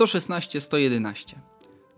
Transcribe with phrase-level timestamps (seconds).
[0.00, 1.40] Sto szesnaście, sto jedenaście.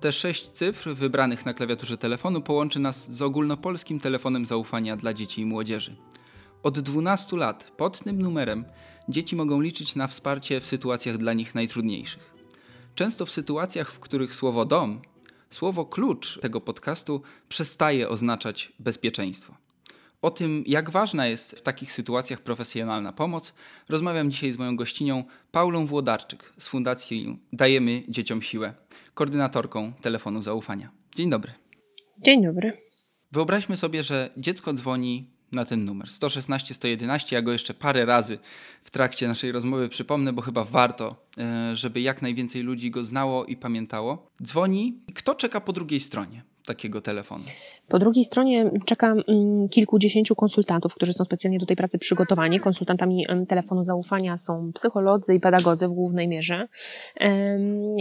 [0.01, 5.41] Te sześć cyfr wybranych na klawiaturze telefonu połączy nas z ogólnopolskim telefonem zaufania dla dzieci
[5.43, 5.97] i młodzieży.
[6.63, 8.65] Od 12 lat pod tym numerem
[9.09, 12.35] dzieci mogą liczyć na wsparcie w sytuacjach dla nich najtrudniejszych.
[12.95, 15.03] Często w sytuacjach, w których słowo dom,
[15.51, 19.62] słowo klucz tego podcastu przestaje oznaczać bezpieczeństwo.
[20.23, 23.55] O tym, jak ważna jest w takich sytuacjach profesjonalna pomoc,
[23.89, 28.75] rozmawiam dzisiaj z moją gościnią Paulą Włodarczyk z Fundacji Dajemy Dzieciom Siłę,
[29.15, 30.91] koordynatorką telefonu zaufania.
[31.15, 31.53] Dzień dobry.
[32.19, 32.79] Dzień dobry.
[33.33, 37.37] Wyobraźmy sobie, że dziecko dzwoni na ten numer 116 111.
[37.37, 38.39] Ja go jeszcze parę razy
[38.85, 43.45] w trakcie naszej rozmowy przypomnę, bo chyba warto, e, żeby jak najwięcej ludzi go znało
[43.45, 44.31] i pamiętało.
[44.43, 45.03] Dzwoni.
[45.15, 47.45] Kto czeka po drugiej stronie takiego telefonu?
[47.89, 52.61] Po drugiej stronie czeka mm, kilkudziesięciu konsultantów, którzy są specjalnie do tej pracy przygotowani.
[52.61, 56.69] Konsultantami telefonu zaufania są psycholodzy i pedagodzy w głównej mierze.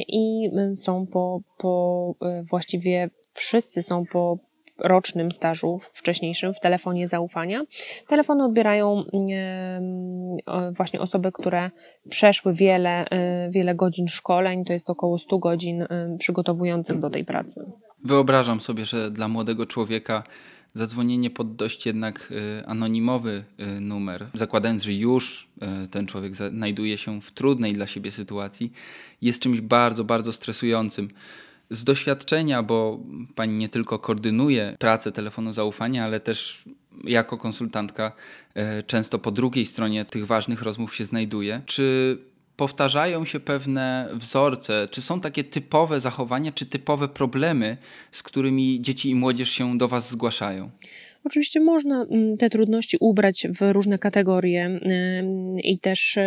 [0.07, 4.50] I są po, po e, właściwie wszyscy są po
[4.83, 7.63] rocznym stażu wcześniejszym w telefonie zaufania.
[8.07, 9.03] Telefony odbierają
[10.71, 11.71] właśnie osoby, które
[12.09, 17.25] przeszły wiele, e, wiele godzin szkoleń, to jest około 100 godzin e, przygotowujących do tej
[17.25, 17.71] pracy.
[18.03, 20.23] Wyobrażam sobie, że dla młodego człowieka
[20.73, 23.43] zadzwonienie pod dość jednak e, anonimowy
[23.81, 25.49] numer, zakładając, że już
[25.91, 28.71] ten człowiek znajduje się w trudnej dla siebie sytuacji,
[29.21, 31.09] jest czymś bardzo, bardzo stresującym
[31.71, 32.99] z doświadczenia, bo
[33.35, 36.63] pani nie tylko koordynuje pracę telefonu zaufania, ale też
[37.03, 38.11] jako konsultantka
[38.53, 41.61] e, często po drugiej stronie tych ważnych rozmów się znajduje.
[41.65, 42.17] Czy
[42.55, 44.87] powtarzają się pewne wzorce?
[44.91, 47.77] Czy są takie typowe zachowania, czy typowe problemy,
[48.11, 50.71] z którymi dzieci i młodzież się do Was zgłaszają?
[51.25, 54.79] Oczywiście można mm, te trudności ubrać w różne kategorie
[55.63, 56.19] i też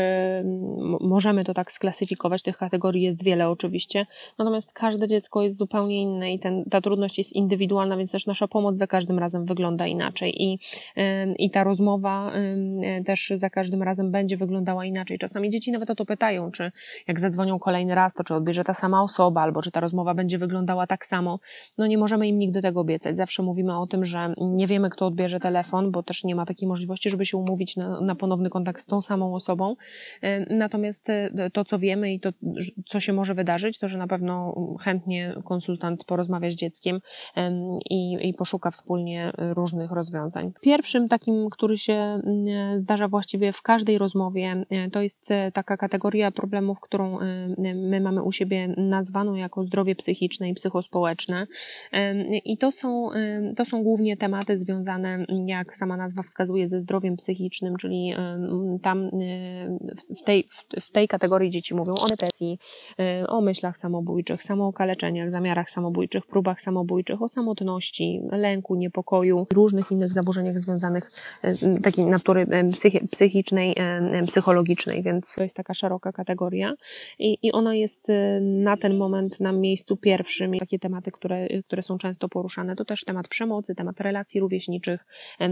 [1.01, 2.43] możemy to tak sklasyfikować.
[2.43, 4.07] Tych kategorii jest wiele oczywiście,
[4.39, 8.49] natomiast każde dziecko jest zupełnie inne i ten, ta trudność jest indywidualna, więc też nasza
[8.49, 10.59] pomoc za każdym razem wygląda inaczej i,
[11.39, 12.33] i ta rozmowa
[13.07, 15.19] też za każdym razem będzie wyglądała inaczej.
[15.19, 16.73] Czasami dzieci nawet o to pytają, czy
[17.09, 20.39] jak zadzwonią kolejny raz, to czy odbierze ta sama osoba, albo czy ta rozmowa będzie
[20.39, 21.39] wyglądała tak samo.
[21.79, 23.17] No nie możemy im nigdy tego obiecać.
[23.17, 26.47] Zawsze mówimy o tym, że nie wiemy, wiemy, kto odbierze telefon, bo też nie ma
[26.47, 29.77] takiej możliwości, żeby się umówić na, na ponowny kontakt z tą samą osobą.
[30.23, 32.31] E, natomiast e, to, co wiemy i to,
[32.87, 37.01] co się może wydarzyć, to, że na pewno chętnie konsultant porozmawia z dzieckiem
[37.91, 40.53] i, i poszuka wspólnie różnych rozwiązań.
[40.61, 46.31] Pierwszym takim, który się mm, zdarza właściwie w każdej rozmowie, e, to jest taka kategoria
[46.31, 47.19] problemów, którą
[47.75, 51.47] my mamy u siebie nazwaną jako zdrowie psychiczne i psychospołeczne.
[52.45, 53.09] I to są,
[53.57, 58.15] to są głównie tematy związane związane, jak sama nazwa wskazuje, ze zdrowiem psychicznym, czyli
[58.83, 59.11] tam
[60.17, 60.49] w tej,
[60.81, 62.59] w tej kategorii dzieci mówią o depresji,
[63.29, 70.61] o myślach samobójczych, samookaleczeniach, zamiarach samobójczych, próbach samobójczych, o samotności, lęku, niepokoju, różnych innych zaburzeniach
[70.61, 71.11] związanych
[71.83, 72.47] takiej natury
[73.11, 73.75] psychicznej,
[74.27, 76.75] psychologicznej, więc to jest taka szeroka kategoria
[77.19, 78.07] i, i ona jest
[78.41, 80.59] na ten moment na miejscu pierwszym.
[80.59, 85.07] Takie tematy, które, które są często poruszane, to też temat przemocy, temat relacji rówieśniczych, rówieśniczych,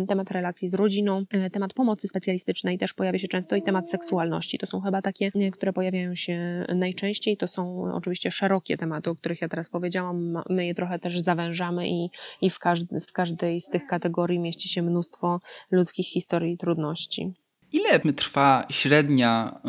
[0.09, 4.59] temat relacji z rodziną, e, temat pomocy specjalistycznej też pojawia się często i temat seksualności.
[4.59, 7.37] To są chyba takie, e, które pojawiają się najczęściej.
[7.37, 10.43] To są oczywiście szerokie tematy, o których ja teraz powiedziałam.
[10.51, 14.69] My je trochę też zawężamy i, i w, każdy, w każdej z tych kategorii mieści
[14.69, 17.33] się mnóstwo ludzkich historii i trudności.
[17.73, 19.61] Ile trwa średnia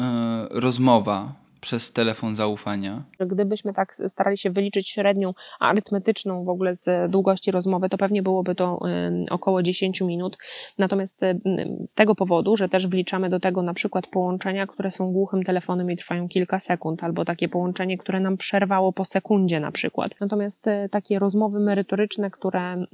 [0.56, 3.04] y, rozmowa przez telefon zaufania?
[3.20, 8.56] Gdybyśmy tak starali się wyliczyć średnią arytmetyczną w ogóle z długości rozmowy, to pewnie byłoby
[8.56, 8.80] to
[9.30, 10.38] około 10 minut.
[10.78, 11.22] Natomiast
[11.88, 15.92] z tego powodu, że też wliczamy do tego na przykład połączenia, które są głuchym telefonem
[15.92, 20.16] i trwają kilka sekund, albo takie połączenie, które nam przerwało po sekundzie na przykład.
[20.20, 22.86] Natomiast e, takie rozmowy merytoryczne, które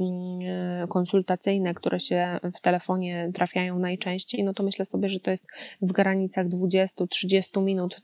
[0.90, 5.48] konsultacyjne, które się w telefonie trafiają najczęściej, no to myślę sobie, że to jest
[5.82, 8.02] w granicach 20-30 minut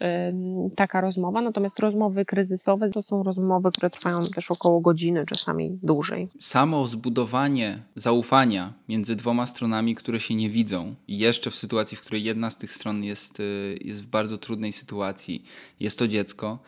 [0.76, 1.42] taka rozmowa.
[1.42, 6.30] Natomiast rozmowy kryzysowe to są rozmowy, które trwają też około godziny, czasami dłużej.
[6.40, 12.24] Samo zbudowanie zaufania między dwoma stronami, które się nie widzą, jeszcze w sytuacji, w której
[12.24, 15.44] jedna z tych stron jest, y, jest w bardzo trudnej sytuacji,
[15.80, 16.60] jest to dziecko,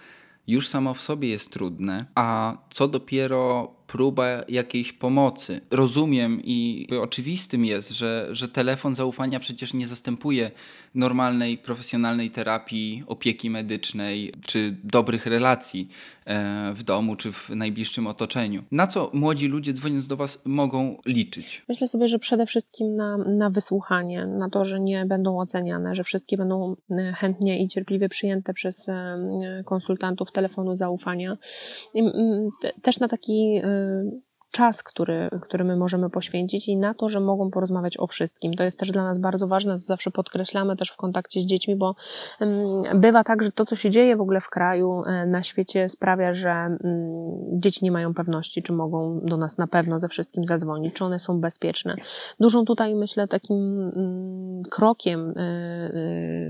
[0.47, 5.61] już samo w sobie jest trudne, a co dopiero próba jakiejś pomocy.
[5.71, 10.51] Rozumiem i oczywistym jest, że, że telefon zaufania przecież nie zastępuje
[10.95, 15.89] normalnej, profesjonalnej terapii, opieki medycznej czy dobrych relacji
[16.25, 18.63] e, w domu czy w najbliższym otoczeniu.
[18.71, 21.65] Na co młodzi ludzie dzwoniąc do Was mogą liczyć?
[21.69, 26.03] Myślę sobie, że przede wszystkim na, na wysłuchanie, na to, że nie będą oceniane, że
[26.03, 31.37] wszystkie będą e, chętnie i cierpliwie przyjęte przez e, konsultantów telefonu zaufania.
[31.93, 32.03] I
[32.81, 34.26] też na taki Um.
[34.51, 38.53] Czas, który, który my możemy poświęcić i na to, że mogą porozmawiać o wszystkim.
[38.53, 41.95] To jest też dla nas bardzo ważne, zawsze podkreślamy też w kontakcie z dziećmi, bo
[42.95, 46.33] bywa tak, że to, co się dzieje w ogóle w kraju, e, na świecie sprawia,
[46.33, 46.77] że
[47.53, 51.19] dzieci nie mają pewności, czy mogą do nas na pewno ze wszystkim zadzwonić, czy one
[51.19, 51.95] są bezpieczne.
[52.39, 53.91] Dużą tutaj, myślę, takim
[54.71, 55.91] krokiem e, e,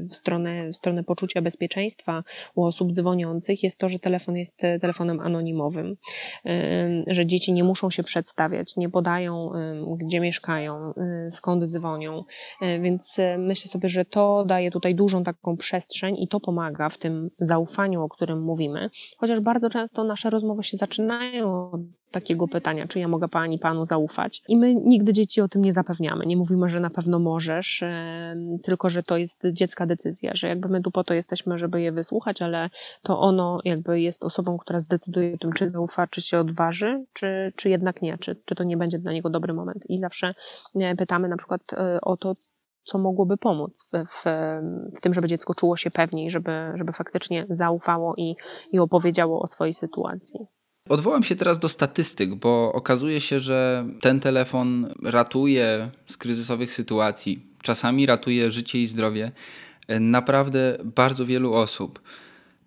[0.09, 2.23] w stronę, w stronę poczucia bezpieczeństwa
[2.55, 5.95] u osób dzwoniących jest to, że telefon jest telefonem anonimowym,
[7.07, 9.51] że dzieci nie muszą się przedstawiać, nie podają,
[9.97, 10.93] gdzie mieszkają,
[11.27, 12.23] y, skąd dzwonią,
[12.61, 16.89] y, więc y, myślę sobie, że to daje tutaj dużą taką przestrzeń i to pomaga
[16.89, 21.71] w tym zaufaniu, o którym mówimy, chociaż bardzo często nasze rozmowy się zaczynają
[22.11, 24.41] takiego pytania, czy ja mogę pani, panu zaufać.
[24.47, 26.25] I my nigdy dzieci o tym nie zapewniamy.
[26.25, 27.83] Nie mówimy, że na pewno możesz,
[28.63, 31.91] tylko że to jest dziecka decyzja, że jakby my tu po to jesteśmy, żeby je
[31.91, 32.69] wysłuchać, ale
[33.01, 37.53] to ono jakby jest osobą, która zdecyduje o tym, czy zaufa, czy się odważy, czy,
[37.55, 39.89] czy jednak nie, czy, czy to nie będzie dla niego dobry moment.
[39.89, 40.29] I zawsze
[40.75, 42.33] e, pytamy na przykład e, o to,
[42.83, 44.23] co mogłoby pomóc w, w,
[44.97, 48.35] w, tym, żeby dziecko czuło się pewniej, żeby, żeby faktycznie zaufało i,
[48.71, 50.39] i opowiedziało o swojej sytuacji.
[50.89, 57.41] Odwołam się teraz do statystyk, bo okazuje się, że ten telefon ratuje z kryzysowych sytuacji,
[57.61, 59.31] czasami ratuje życie i zdrowie
[59.87, 62.01] e, naprawdę bardzo wielu osób.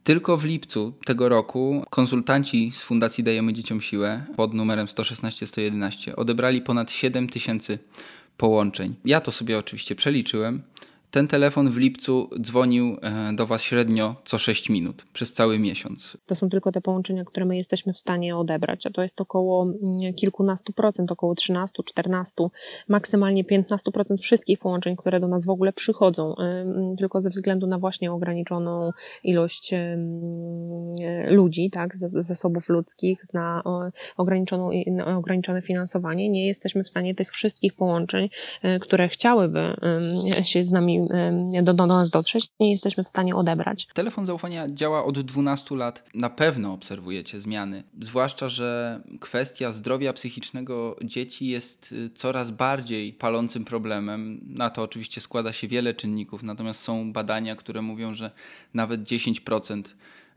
[0.04, 6.16] Tylko w lipcu tego roku konsultanci z Fundacji Dajemy Dzieciom Siłę pod numerem 116 111
[6.16, 7.78] odebrali ponad 7 tysięcy
[8.36, 8.94] połączeń.
[9.04, 10.62] Ja to sobie oczywiście przeliczyłem.
[11.10, 16.16] Ten telefon w lipcu dzwonił e, do Was średnio co 6 minut przez cały miesiąc.
[16.26, 19.62] To są tylko te połączenia, które my jesteśmy w stanie odebrać, a to jest około
[19.62, 22.34] mm, kilkunastu procent, około 13, 14,
[22.88, 26.34] maksymalnie 15% wszystkich połączeń, które do nas w ogóle przychodzą,
[26.98, 28.90] tylko ze względu na właśnie ograniczoną
[29.24, 29.74] ilość
[31.28, 33.62] ludzi, tak, zasobów ludzkich, na,
[34.16, 38.28] ograniczoną, na ograniczone finansowanie, nie jesteśmy w stanie tych wszystkich połączeń,
[38.62, 39.76] e, które chciałyby
[40.44, 40.99] się z nami
[41.62, 43.88] do, do nas dotrzeć, nie jesteśmy w stanie odebrać.
[43.94, 46.04] Telefon zaufania działa od 12 lat.
[46.14, 47.84] Na pewno obserwujecie zmiany.
[48.00, 54.40] Zwłaszcza, że kwestia zdrowia psychicznego dzieci jest y, coraz bardziej palącym problemem.
[54.46, 58.30] Na to oczywiście składa się wiele czynników, natomiast są badania, które mówią, że
[58.74, 59.82] nawet 10%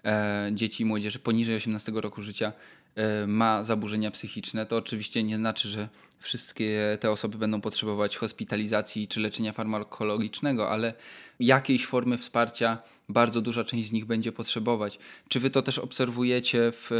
[0.06, 2.54] e, dzieci i młodzieży poniżej 18 roku życia
[2.96, 4.66] e, ma zaburzenia psychiczne.
[4.66, 5.90] To oczywiście nie znaczy, że
[6.24, 10.94] wszystkie te osoby będą potrzebować hospitalizacji czy leczenia farmakologicznego, ale
[11.40, 12.78] jakiejś formy wsparcia
[13.10, 15.00] bardzo duża część z nich będzie potrzebować.
[15.30, 16.98] Czy wy to też obserwujecie w e,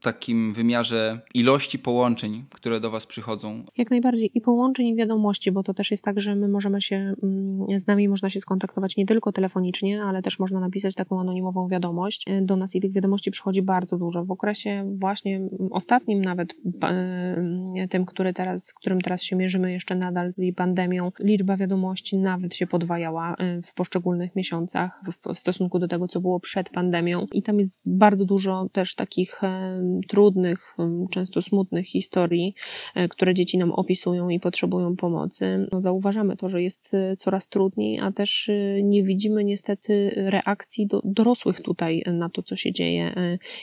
[0.00, 3.64] takim wymiarze ilości połączeń, które do was przychodzą?
[3.76, 7.14] Jak najbardziej i połączeń i wiadomości, bo to też jest tak, że my możemy się,
[7.22, 11.68] mm, z nami można się skontaktować nie tylko telefonicznie, ale też można napisać taką anonimową
[11.68, 14.24] wiadomość e, do nas i tych wiadomości przychodzi bardzo dużo.
[14.24, 20.34] W okresie właśnie ostatnim nawet e, tym, który teraz, którym teraz się mierzymy jeszcze nadal,
[20.34, 25.00] czyli pandemią, liczba wiadomości nawet się podwajała w poszczególnych miesiącach
[25.34, 27.26] w stosunku do tego, co było przed pandemią.
[27.32, 30.76] I tam jest bardzo dużo też takich e, trudnych,
[31.10, 32.54] często smutnych historii,
[32.94, 35.66] e, które dzieci nam opisują i potrzebują pomocy.
[35.72, 38.50] No, zauważamy to, że jest e, coraz trudniej, a też
[38.82, 43.14] nie widzimy niestety reakcji do, dorosłych tutaj na to, co się dzieje.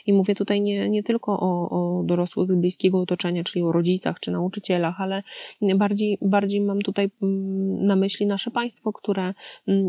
[0.06, 4.20] I mówię tutaj nie, nie tylko o, o dorosłych z bliskiego otoczenia, czyli o rodzicach
[4.20, 5.24] czy nauczycielach, ale
[5.76, 7.10] bardziej, bardziej mam tutaj
[7.82, 9.34] na myśli nasze państwo, które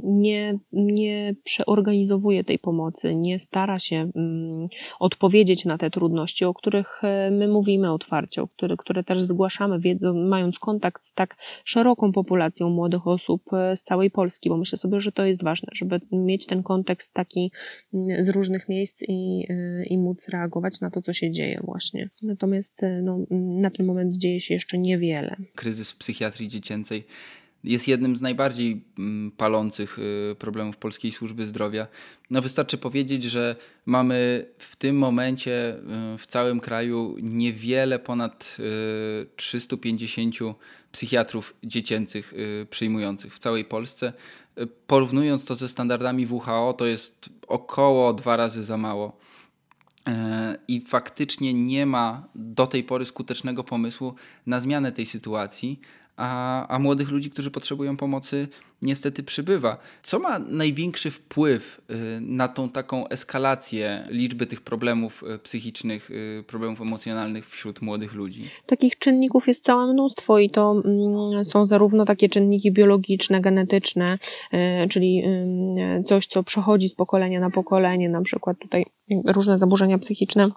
[0.02, 4.68] nie, nie przeorganizowało organizowuje tej pomocy, nie stara się mm,
[5.00, 9.80] odpowiedzieć na te trudności, o których e, my mówimy otwarcie, o które, które też zgłaszamy,
[10.14, 15.00] mając kontakt z tak szeroką populacją młodych osób e, z całej Polski, bo myślę sobie,
[15.00, 17.52] że to jest ważne, żeby mieć ten kontekst taki
[17.94, 22.08] mm, z różnych miejsc i, e, i móc reagować na to, co się dzieje właśnie.
[22.22, 25.36] Natomiast no, na ten moment dzieje się jeszcze niewiele.
[25.54, 27.04] Kryzys w psychiatrii dziecięcej
[27.64, 31.86] jest jednym z najbardziej mm, palących y, problemów polskiej służby zdrowia.
[32.30, 35.76] No wystarczy powiedzieć, że mamy w tym momencie
[36.14, 38.56] y, w całym kraju niewiele ponad
[39.36, 40.54] 350 y,
[40.92, 42.34] psychiatrów dziecięcych
[42.70, 44.12] przyjmujących w całej Polsce.
[44.86, 49.16] Porównując to ze standardami WHO, to jest około dwa razy za mało.
[50.68, 54.14] I faktycznie nie ma do tej pory skutecznego pomysłu
[54.46, 55.80] na zmianę tej sytuacji
[56.16, 58.48] a, a młodych ludzi, którzy potrzebują pomocy,
[58.82, 59.78] niestety przybywa.
[60.02, 66.44] Co ma największy wpływ y, na tą taką eskalację liczby tych problemów y, psychicznych, y,
[66.46, 68.50] problemów emocjonalnych wśród młodych ludzi?
[68.66, 74.18] Takich czynników jest całe mnóstwo i to mm, są zarówno takie czynniki biologiczne, genetyczne,
[74.90, 75.22] czyli
[76.06, 78.84] coś, co przechodzi z pokolenia na pokolenie, na przykład tutaj
[79.26, 80.50] różne zaburzenia psychiczne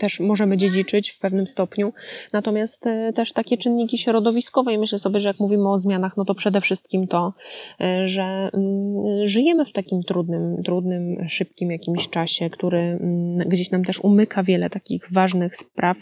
[0.00, 1.92] też możemy dziedziczyć w pewnym stopniu.
[2.32, 6.24] Natomiast e, też takie czynniki środowiskowe i myślę sobie, że jak mówimy o zmianach, no
[6.24, 7.32] to przede wszystkim to,
[7.80, 13.84] e, że mm, żyjemy w takim trudnym, trudnym, szybkim jakimś czasie, który mm, gdzieś nam
[13.84, 15.96] też umyka wiele takich ważnych spraw,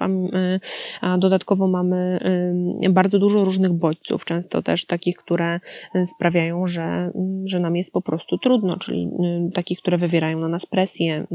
[1.00, 2.18] a dodatkowo mamy
[2.90, 5.60] bardzo dużo różnych bodźców, często też takich, które
[6.06, 9.10] sprawiają, że, mm, że nam jest po prostu trudno, czyli
[9.54, 11.26] takich, które wywierają na nas presję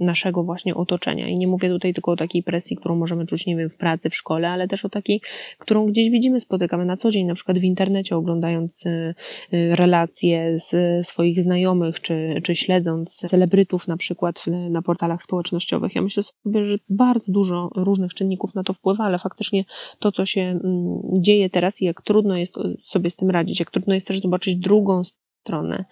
[0.00, 3.70] naszego właśnie otoczenia nie mówię tutaj tylko o takiej presji, którą możemy czuć, nie wiem,
[3.70, 5.20] w pracy, w szkole, ale też o takiej,
[5.58, 9.14] którą gdzieś widzimy, spotykamy na co dzień, na przykład w internecie, oglądając y,
[9.54, 15.94] y, relacje z swoich znajomych, czy, czy śledząc celebrytów na przykład na portalach społecznościowych.
[15.94, 19.64] Ja myślę sobie, że bardzo dużo różnych czynników na to wpływa, ale faktycznie
[19.98, 23.70] to, co się mm, dzieje teraz i jak trudno jest sobie z tym radzić, jak
[23.70, 25.02] trudno jest też zobaczyć drugą
[25.46, 25.84] stronę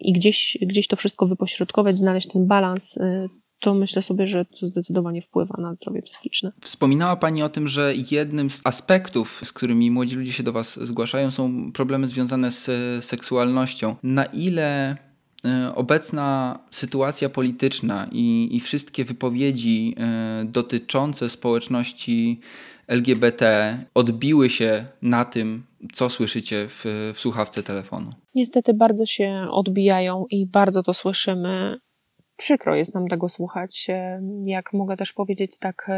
[0.00, 3.28] i gdzieś, gdzieś to wszystko wypośrodkować, znaleźć ten balans, y,
[3.60, 6.52] to myślę sobie, że to zdecydowanie wpływa na zdrowie psychiczne.
[6.60, 10.86] Wspominała Pani o tym, że jednym z aspektów, z którymi młodzi ludzie się do Was
[10.86, 12.70] zgłaszają, są problemy związane z
[13.04, 13.96] seksualnością.
[14.02, 14.96] Na ile
[15.44, 22.40] e, obecna sytuacja polityczna i, i wszystkie wypowiedzi e, dotyczące społeczności
[22.86, 25.62] LGBT odbiły się na tym,
[25.92, 26.84] co słyszycie w,
[27.14, 28.12] w słuchawce telefonu?
[28.34, 31.78] Niestety bardzo się odbijają i bardzo to słyszymy
[32.38, 33.86] przykro jest nam tego słuchać.
[34.42, 35.90] Jak mogę też powiedzieć tak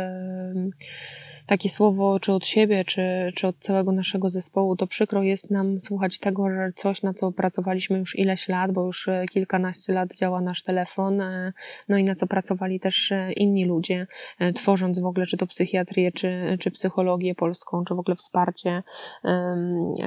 [1.50, 5.80] takie słowo, czy od siebie, czy, czy od całego naszego zespołu, to przykro jest nam
[5.80, 10.14] słuchać tego, że coś, na co pracowaliśmy już ileś lat, bo już e, kilkanaście lat
[10.16, 11.52] działa nasz telefon, e,
[11.88, 14.06] no i na co pracowali też e, inni ludzie,
[14.54, 18.82] tworząc w ogóle czy to psychiatrię, czy, czy psychologię polską, czy w ogóle wsparcie,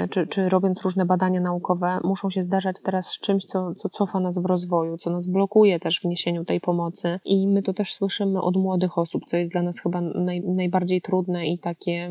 [0.09, 4.19] czy, czy robiąc różne badania naukowe, muszą się zdarzać teraz z czymś, co, co cofa
[4.19, 7.19] nas w rozwoju, co nas blokuje też w niesieniu tej pomocy.
[7.25, 11.01] I my to też słyszymy od młodych osób, co jest dla nas chyba naj, najbardziej
[11.01, 12.09] trudne trudne i takie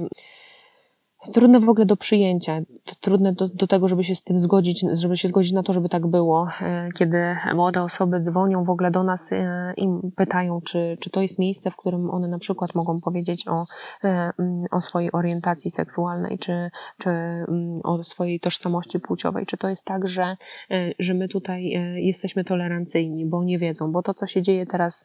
[1.30, 2.60] trudne w ogóle do przyjęcia,
[3.00, 5.88] trudne do, do, tego, żeby się z tym zgodzić, żeby się zgodzić na to, żeby
[5.88, 6.48] tak było.
[6.60, 11.22] E, kiedy młode osoby dzwonią w ogóle do nas e, i pytają, czy, czy to
[11.22, 13.64] jest miejsce, w którym one na przykład mogą powiedzieć o,
[14.04, 14.32] e,
[14.70, 17.10] o swojej orientacji seksualnej, czy, czy
[17.84, 20.36] o swojej tożsamości płciowej, czy to jest tak, że,
[20.98, 21.64] że my tutaj
[21.96, 25.04] jesteśmy tolerancyjni, bo nie wiedzą, bo to, co się dzieje teraz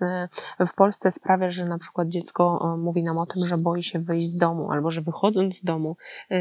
[0.67, 4.27] w Polsce sprawia, że na przykład dziecko mówi nam o tym, że boi się wyjść
[4.27, 5.95] z domu, albo że wychodząc z domu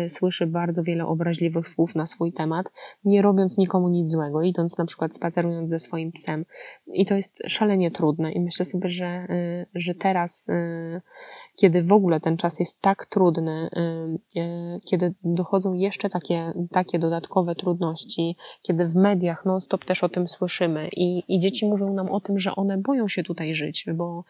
[0.08, 2.66] słyszy bardzo wiele obraźliwych słów na swój temat,
[3.04, 6.44] nie robiąc nikomu nic złego, idąc na przykład spacerując ze swoim psem.
[6.86, 11.00] I to jest szalenie trudne i myślę sobie, że, e, że teraz e,
[11.56, 13.70] kiedy w ogóle ten czas jest tak trudny,
[14.84, 20.88] kiedy dochodzą jeszcze takie, takie dodatkowe trudności, kiedy w mediach non-stop też o tym słyszymy
[20.92, 24.24] i, i dzieci mówią nam o tym, że one boją się tutaj żyć, bo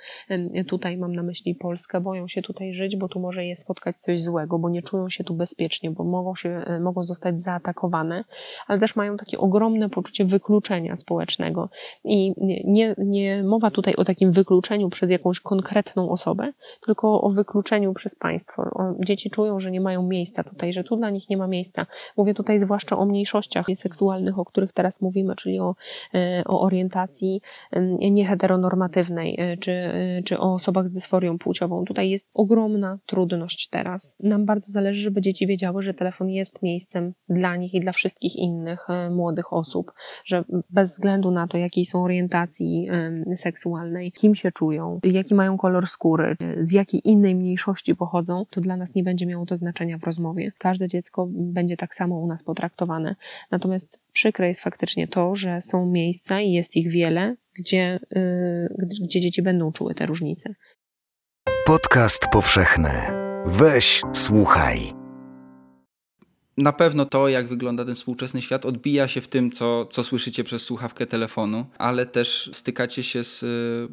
[0.69, 4.21] tutaj mam na myśli Polskę, boją się tutaj żyć, bo tu może je spotkać coś
[4.21, 8.25] złego, bo nie czują się tu bezpiecznie, bo mogą, się, y, mogą zostać zaatakowane,
[8.66, 11.68] ale też mają takie ogromne poczucie wykluczenia społecznego.
[12.04, 16.52] I nie, nie mowa tutaj o takim wykluczeniu przez jakąś konkretną osobę,
[16.87, 18.62] tylko o wykluczeniu przez państwo.
[19.04, 21.87] Dzieci czują, że nie mają miejsca tutaj, że tu dla nich nie ma miejsca.
[22.16, 25.75] Mówię tutaj zwłaszcza o mniejszościach seksualnych, o których teraz mówimy, czyli o,
[26.14, 27.40] e, o orientacji
[27.99, 31.85] nieheteronormatywnej, e, czy, e, czy o osobach z dysforią płciową.
[31.85, 34.16] Tutaj jest ogromna trudność teraz.
[34.21, 37.92] Nam bardzo zależy, żeby żeby dzieci wiedziały, że telefon jest miejscem dla nich i dla
[37.92, 39.92] wszystkich innych e, młodych osób,
[40.25, 42.88] że bez względu na to, jakiej są orientacji
[43.37, 48.76] seksualnej, kim się czują, jaki mają kolor skóry, z jakiej innej mniejszości pochodzą, to dla
[48.76, 50.52] nas nie będzie miało to znaczenia w rozmowie.
[50.58, 53.16] Każde dziecko będzie tak samo u nas potraktowane.
[53.50, 59.20] Natomiast przykre jest faktycznie to, że są miejsca i jest ich wiele, gdzie, yy, gdzie
[59.20, 60.54] dzieci będą czuły te różnice.
[61.66, 62.90] Podcast powszechny.
[63.46, 65.05] Weź, słuchaj.
[66.56, 70.44] Na pewno to, jak wygląda ten współczesny świat, odbija się w tym, co, co słyszycie
[70.44, 73.46] przez słuchawkę telefonu, ale też stykacie się z y,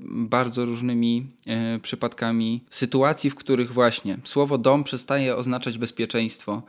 [0.06, 1.28] bardzo różnymi
[1.76, 6.62] y, przypadkami sytuacji, w których właśnie słowo dom przestaje oznaczać bezpieczeństwo,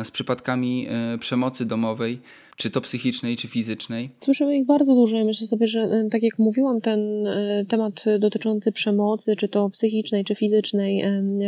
[0.00, 0.88] y, z przypadkami
[1.20, 2.20] przemocy domowej
[2.60, 4.10] czy to psychicznej, czy fizycznej?
[4.20, 5.16] Słyszymy ich bardzo dużo.
[5.16, 9.70] Ja myślę sobie, że e, tak jak mówiłam, ten e, temat dotyczący przemocy, czy to
[9.70, 11.04] psychicznej, czy fizycznej,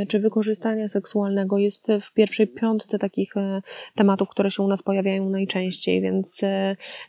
[0.08, 3.62] czy wykorzystania seksualnego jest w pierwszej piątce takich e,
[3.94, 6.40] tematów, które się u nas pojawiają najczęściej, więc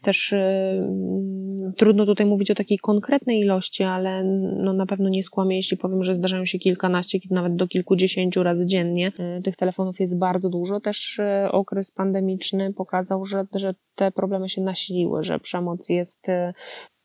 [0.01, 0.33] też
[1.77, 4.23] trudno tutaj mówić o takiej konkretnej ilości, ale
[4.63, 8.67] no na pewno nie skłamię, jeśli powiem, że zdarzają się kilkanaście, nawet do kilkudziesięciu razy
[8.67, 9.11] dziennie.
[9.43, 10.79] Tych telefonów jest bardzo dużo.
[10.79, 11.19] Też
[11.51, 16.53] okres pandemiczny pokazał, że, że te problemy się nasiliły, że przemoc jest e,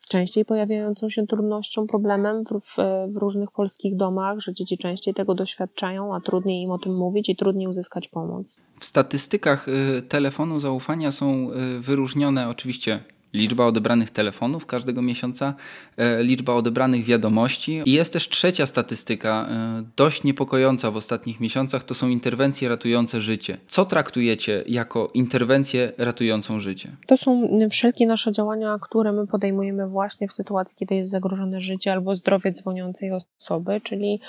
[0.09, 2.77] częściej pojawiającą się trudnością, problemem w, w,
[3.13, 7.29] w, różnych polskich domach, że dzieci częściej tego doświadczają, a trudniej im o tym mówić
[7.29, 8.61] i trudniej uzyskać pomoc.
[8.81, 15.55] W statystykach y, telefonu zaufania są y, wyróżnione oczywiście liczba odebranych telefonów każdego miesiąca,
[15.97, 17.83] e, liczba odebranych wiadomości.
[17.87, 23.21] I jest też trzecia statystyka, e, dość niepokojąca w ostatnich miesiącach, to są interwencje ratujące
[23.21, 23.59] życie.
[23.69, 26.97] Co traktujecie jako interwencję ratującą życie?
[27.07, 31.93] To są wszelkie nasze działania, które my podejmujemy właśnie w sytuacji, kiedy jest zagrożone życie
[31.93, 34.21] albo zdrowie dzwoniącej osoby, czyli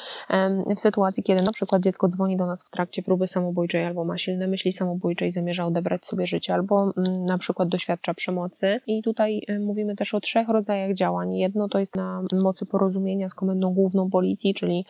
[0.75, 4.17] w sytuacji, kiedy na przykład dziecko dzwoni do nas w trakcie próby samobójczej albo ma
[4.17, 9.01] silne myśli samobójcze i zamierza odebrać sobie życie, albo mm, na przykład doświadcza przemocy i
[9.01, 11.33] tutaj y, mówimy też o trzech rodzajach działań.
[11.33, 14.85] Jedno to jest na mocy porozumienia z Komendą Główną Policji, czyli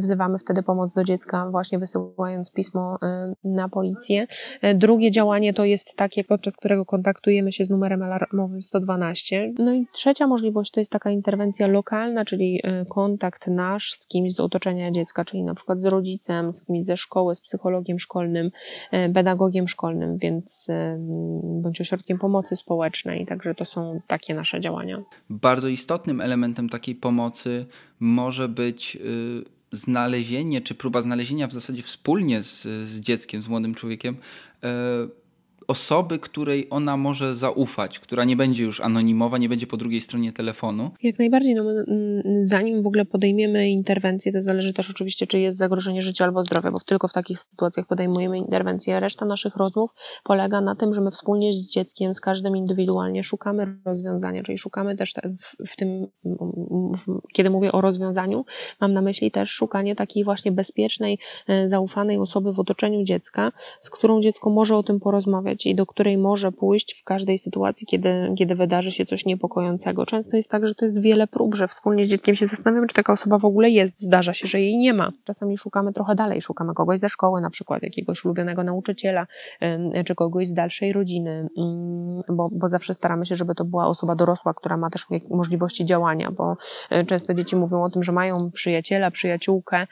[0.00, 2.98] wzywamy wtedy pomoc do dziecka, właśnie wysyłając pismo
[3.44, 4.26] na policję.
[4.62, 9.52] E, drugie działanie to jest takie, podczas którego kontaktujemy się z numerem alarmowym 112.
[9.58, 14.34] No i trzecia możliwość to jest taka interwencja lokalna, czyli e, kontakt nasz z kimś
[14.34, 18.50] z otoczenia dziecka, czyli na przykład z rodzicem, z kimś ze szkoły, z psychologiem szkolnym,
[18.92, 20.66] e, pedagogiem szkolnym, więc
[21.42, 23.26] bądź ośrodkiem pomocy społecznej.
[23.36, 25.02] Także to są takie nasze działania.
[25.30, 27.66] Bardzo istotnym elementem takiej pomocy
[28.00, 33.74] może być y, znalezienie, czy próba znalezienia w zasadzie wspólnie z, z dzieckiem, z młodym
[33.74, 34.68] człowiekiem, y,
[35.68, 40.32] osoby, której ona może zaufać, która nie będzie już anonimowa, nie będzie po drugiej stronie
[40.32, 40.90] telefonu.
[41.02, 41.54] Jak najbardziej.
[41.54, 41.64] No
[42.40, 46.70] zanim w ogóle podejmiemy interwencję, to zależy też oczywiście, czy jest zagrożenie życia albo zdrowia,
[46.70, 49.00] bo tylko w takich sytuacjach podejmujemy interwencję.
[49.00, 49.90] Reszta naszych rozmów
[50.24, 54.96] polega na tym, że my wspólnie z dzieckiem, z każdym indywidualnie szukamy rozwiązania, czyli szukamy
[54.96, 56.06] też w, w tym,
[57.06, 58.44] w, kiedy mówię o rozwiązaniu,
[58.80, 63.90] mam na myśli też szukanie takiej właśnie bezpiecznej, e, zaufanej osoby w otoczeniu dziecka, z
[63.90, 68.34] którą dziecko może o tym porozmawiać i do której może pójść w każdej sytuacji, kiedy,
[68.38, 70.06] kiedy wydarzy się coś niepokojącego.
[70.06, 72.94] Często jest tak, że to jest wiele prób, że wspólnie z dzieckiem się zastanawiamy, czy
[72.94, 74.00] taka osoba w ogóle jest.
[74.00, 75.12] Zdarza się, że jej nie ma.
[75.24, 79.26] Czasami szukamy trochę dalej, szukamy kogoś ze szkoły, na przykład jakiegoś ulubionego nauczyciela,
[80.06, 84.14] czy kogoś z dalszej rodziny, mm, bo, bo zawsze staramy się, żeby to była osoba
[84.14, 86.56] dorosła, która ma też możliwości działania, bo
[86.90, 89.86] e, często dzieci mówią o tym, że mają przyjaciela, przyjaciółkę,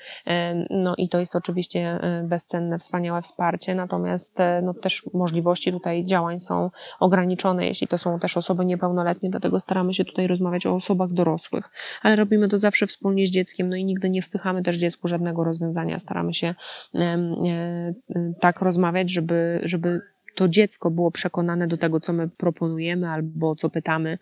[0.71, 5.73] no i to jest oczywiście e, bezcenne, wspaniałe wsparcie, natomiast e, no, też możliwości możliwości
[5.73, 10.67] tutaj działań są ograniczone, jeśli to są też osoby niepełnoletnie, dlatego staramy się tutaj rozmawiać
[10.67, 11.71] o osobach dorosłych,
[12.03, 15.45] ale robimy to zawsze wspólnie z dzieckiem, no i nigdy nie wpychamy też dziecku żadnego
[15.45, 15.99] rozwiązania.
[15.99, 16.55] Staramy się
[16.95, 17.95] e,
[18.41, 20.01] tak rozmawiać, żeby, żeby
[20.35, 24.19] to dziecko było przekonane do tego, co my proponujemy albo co pytamy,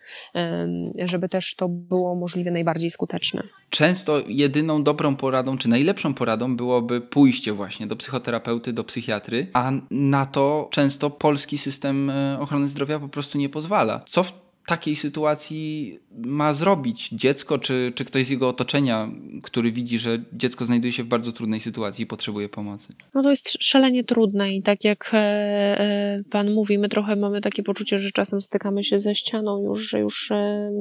[1.05, 3.43] żeby też to było możliwie najbardziej skuteczne.
[3.69, 9.71] Często jedyną dobrą poradą, czy najlepszą poradą byłoby pójście właśnie do psychoterapeuty, do psychiatry, a
[9.91, 14.01] na to często polski system e, ochrony zdrowia po prostu nie pozwala.
[14.05, 19.09] Co w takiej sytuacji ma zrobić dziecko, czy, czy ktoś z jego otoczenia,
[19.43, 22.93] który widzi, że dziecko znajduje się w bardzo trudnej sytuacji i potrzebuje pomocy?
[23.13, 27.41] No to jest szalenie trudne i tak jak e, e, Pan mówi, my trochę mamy
[27.41, 30.71] takie poczucie, że czasem stykamy się ze ścianą już, że już e,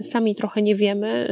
[0.00, 1.28] sami trochę nie wiemy,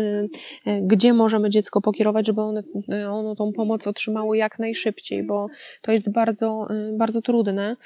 [0.83, 2.63] gdzie możemy dziecko pokierować, żeby ono,
[3.11, 5.47] ono tą pomoc otrzymało jak najszybciej, bo
[5.83, 6.67] to jest bardzo,
[6.99, 7.77] bardzo trudne.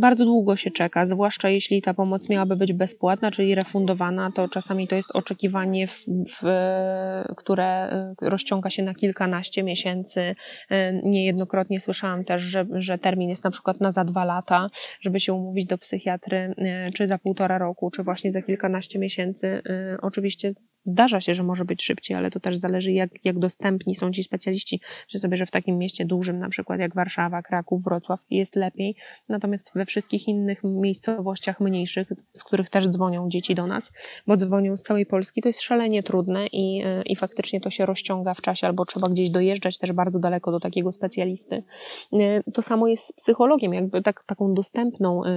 [0.00, 4.88] Bardzo długo się czeka, zwłaszcza jeśli ta pomoc miałaby być bezpłatna, czyli refundowana, to czasami
[4.88, 6.04] to jest oczekiwanie, w,
[6.42, 6.46] w,
[7.36, 10.20] które y, rozciąga się na kilkanaście miesięcy.
[10.20, 15.20] Y, niejednokrotnie słyszałam też, że, że termin jest na przykład na za dwa lata, żeby
[15.20, 16.54] się umówić do psychiatry,
[16.86, 19.62] y, czy za półtora roku, czy właśnie za kilkanaście miesięcy.
[20.02, 20.48] Oczywiście
[20.82, 24.22] zdarza się, że może być szybciej, ale to też zależy, jak, jak dostępni są ci
[24.22, 24.80] specjaliści.
[25.08, 28.96] Że sobie, że w takim mieście dużym, na przykład jak Warszawa, Kraków, Wrocław, jest lepiej,
[29.28, 33.92] natomiast we wszystkich innych miejscowościach mniejszych, z których też dzwonią dzieci do nas,
[34.26, 38.34] bo dzwonią z całej Polski, to jest szalenie trudne i, i faktycznie to się rozciąga
[38.34, 41.62] w czasie, albo trzeba gdzieś dojeżdżać też bardzo daleko do takiego specjalisty.
[42.54, 45.28] To samo jest z psychologiem, jakby tak, taką dostępną y,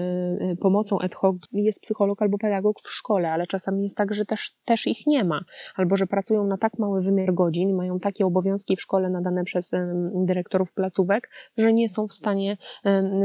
[0.52, 4.26] y, pomocą ad hoc jest psycholog albo pedagog w szkole, ale czasami jest tak, że
[4.26, 5.42] też, też ich nie ma,
[5.76, 9.72] albo że pracują na tak mały wymiar godzin, mają takie obowiązki w szkole nadane przez
[10.14, 12.58] dyrektorów placówek, że nie są w stanie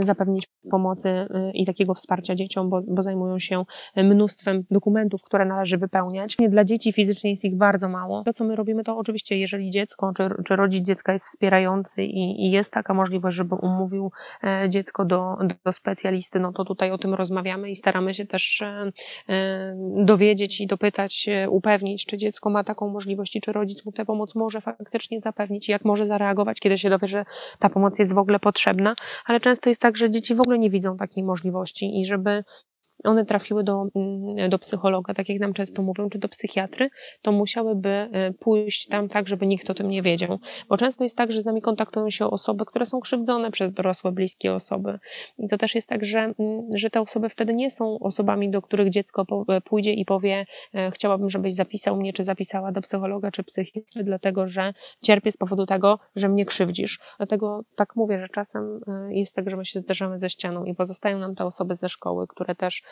[0.01, 3.65] zapewnić pomocy i takiego wsparcia dzieciom, bo, bo zajmują się
[3.97, 4.14] mnóstwem
[4.71, 6.37] dokumentów, które należy wypełniać.
[6.49, 8.23] Dla dzieci fizycznie jest ich bardzo mało.
[8.25, 12.47] To, co my robimy, to oczywiście, jeżeli dziecko czy, czy rodzic dziecka jest wspierający i,
[12.47, 14.13] i jest taka możliwość, żeby umówił
[14.45, 18.63] e, dziecko do, do specjalisty, no to tutaj o tym rozmawiamy i staramy się też
[18.63, 18.93] e,
[19.29, 24.05] e, dowiedzieć i dopytać, upewnić, czy dziecko ma taką możliwość i czy rodzic mu tę
[24.05, 27.25] pomoc może faktycznie zapewnić, jak może zareagować, kiedy się dowie, że
[27.59, 28.95] ta pomoc jest w ogóle potrzebna,
[29.27, 32.45] ale często jest tak, że dzieci w ogóle nie widzą takiej możliwości i żeby
[33.05, 36.91] one trafiły do, mm, do psychologa, tak jak nam często mówią, czy do psychiatry,
[37.23, 40.39] to musiałyby e, pójść tam tak, żeby nikt o tym nie wiedział.
[40.69, 44.13] Bo często jest tak, że z nami kontaktują się osoby, które są krzywdzone przez dorosłe,
[44.13, 44.99] bliskie osoby.
[45.39, 46.35] I to też jest tak, że, mm,
[46.75, 50.91] że te osoby wtedy nie są osobami, do których dziecko e, pójdzie i powie, e,
[50.91, 55.67] chciałabym, żebyś zapisał mnie, czy zapisała do psychologa, czy psychiatry, dlatego że cierpię z powodu
[55.67, 57.01] tego, że mnie krzywdzisz.
[57.17, 61.19] Dlatego tak mówię, że czasem jest tak, że my się zderzamy ze ścianą i pozostają
[61.19, 62.83] nam te osoby ze szkoły, które też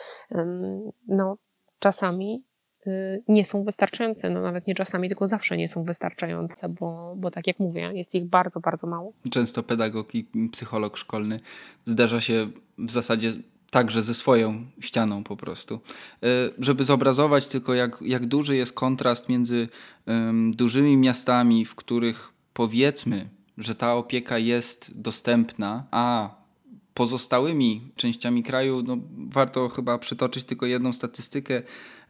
[1.07, 1.37] no,
[1.79, 2.43] czasami
[2.87, 4.29] y, nie są wystarczające.
[4.29, 8.15] No nawet nie czasami, tylko zawsze nie są wystarczające, bo, bo tak jak mówię, jest
[8.15, 9.13] ich bardzo, bardzo mało.
[9.29, 11.39] Często pedagog i psycholog szkolny
[11.85, 13.33] zdarza się w zasadzie
[13.69, 15.75] także ze swoją ścianą po prostu.
[15.75, 16.27] Y,
[16.59, 19.67] żeby zobrazować tylko, jak, jak duży jest kontrast między
[20.51, 26.29] dużymi miastami, w których powiedzmy, że ta opieka jest dostępna, a
[26.93, 31.63] pozostałymi częściami kraju, no, warto chyba przytoczyć tylko jedną statystykę.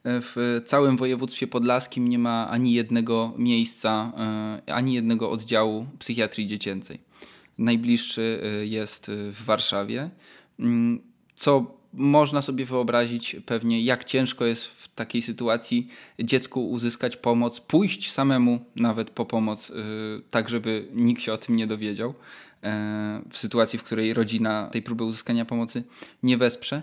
[0.06, 4.12] W całym województwie podlaskim nie ma ani jednego miejsca,
[4.68, 7.00] e, ani jednego oddziału psychiatrii dziecięcej.
[7.58, 10.10] Najbliższy e, jest w Warszawie,
[10.60, 11.02] mm,
[11.36, 15.88] co można sobie wyobrazić pewnie, jak ciężko jest w takiej sytuacji
[16.20, 19.74] dziecku uzyskać pomoc, pójść samemu nawet po pomoc, e,
[20.32, 22.14] tak żeby nikt się o tym nie dowiedział.
[22.64, 25.84] E, w sytuacji, w której rodzina tej próby uzyskania pomocy
[26.24, 26.82] nie wesprze.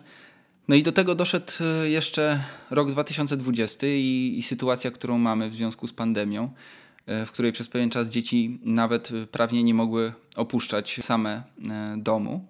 [0.68, 5.54] No i do tego doszedł e, jeszcze rok 2020 i, i sytuacja, którą mamy w
[5.54, 6.50] związku z pandemią,
[7.06, 11.42] e, w której przez pewien czas dzieci nawet prawnie nie mogły opuszczać same
[11.96, 12.46] domu.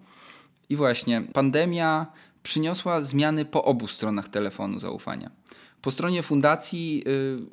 [0.69, 2.05] I właśnie pandemia
[2.43, 5.31] przyniosła zmiany po obu stronach telefonu zaufania.
[5.81, 7.03] Po stronie fundacji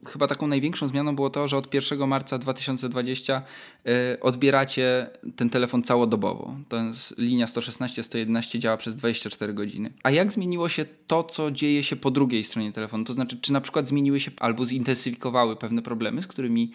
[0.04, 3.42] y, chyba taką największą zmianą było to, że od 1 marca 2020
[3.86, 6.54] y, odbieracie ten telefon całodobowo.
[6.68, 6.76] To
[7.18, 9.92] linia 116-111 działa przez 24 godziny.
[10.02, 13.04] A jak zmieniło się to, co dzieje się po drugiej stronie telefonu?
[13.04, 16.72] To znaczy, czy na przykład zmieniły się albo zintensyfikowały pewne problemy, z którymi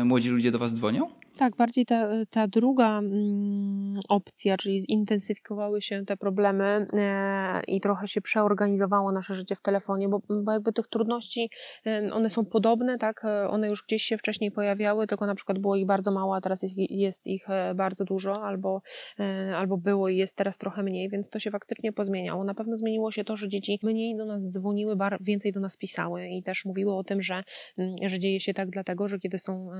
[0.00, 1.10] y, młodzi ludzie do Was dzwonią?
[1.36, 8.08] Tak, bardziej ta, ta druga mm, opcja, czyli zintensyfikowały się te problemy e, i trochę
[8.08, 11.50] się przeorganizowało nasze życie w telefonie, bo, bo jakby tych trudności,
[11.86, 15.58] e, one są podobne, tak, e, one już gdzieś się wcześniej pojawiały, tylko na przykład
[15.58, 18.82] było ich bardzo mało, a teraz jest, jest ich bardzo dużo, albo,
[19.56, 22.44] albo było i jest teraz trochę mniej, więc to się faktycznie pozmieniało.
[22.44, 26.28] Na pewno zmieniło się to, że dzieci mniej do nas dzwoniły, więcej do nas pisały
[26.28, 27.42] i też mówiły o tym, że,
[27.78, 29.70] mm, że dzieje się tak dlatego, że kiedy są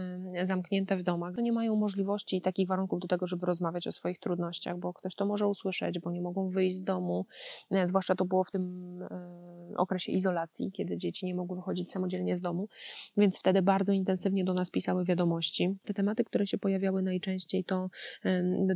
[0.45, 4.19] zamknięte w domach, nie mają możliwości i takich warunków do tego, żeby rozmawiać o swoich
[4.19, 7.27] trudnościach, bo ktoś to może usłyszeć, bo nie mogą wyjść z domu.
[7.71, 8.63] E, zwłaszcza to było w tym
[9.03, 12.69] e, okresie izolacji, kiedy dzieci nie mogły wychodzić samodzielnie z domu,
[13.17, 15.77] więc wtedy bardzo intensywnie do nas pisały wiadomości.
[15.85, 17.89] Te tematy, które się pojawiały najczęściej, to,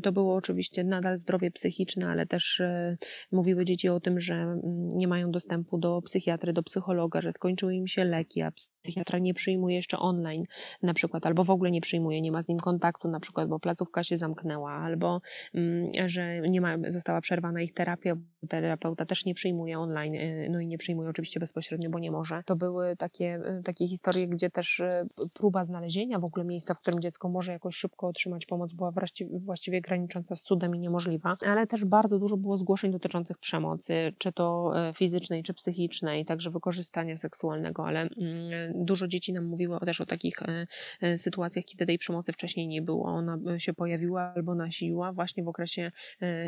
[0.02, 2.96] to było oczywiście nadal zdrowie psychiczne, ale też e,
[3.32, 7.74] mówiły dzieci o tym, że mm, nie mają dostępu do psychiatry, do psychologa, że skończyły
[7.74, 8.42] im się leki,
[8.82, 10.44] psychiatra nie przyjmuje jeszcze online
[10.82, 13.60] na przykład, albo w ogóle nie przyjmuje, nie ma z nim kontaktu na przykład, bo
[13.60, 15.20] placówka się zamknęła, albo
[15.54, 18.16] mm, że nie ma, została przerwana ich terapia,
[18.48, 22.42] terapeuta też nie przyjmuje online, y, no i nie przyjmuje oczywiście bezpośrednio, bo nie może.
[22.46, 26.80] To były takie, y, takie historie, gdzie też y, próba znalezienia w ogóle miejsca, w
[26.80, 31.34] którym dziecko może jakoś szybko otrzymać pomoc była właściwie, właściwie granicząca z cudem i niemożliwa,
[31.46, 37.16] ale też bardzo dużo było zgłoszeń dotyczących przemocy, czy to fizycznej, czy psychicznej, także wykorzystania
[37.16, 40.66] seksualnego, ale mm, dużo dzieci nam mówiło też o takich e,
[41.00, 43.04] e, sytuacjach, kiedy tej przemocy wcześniej nie było.
[43.04, 45.90] Ona e, się pojawiła albo nasiliła właśnie w okresie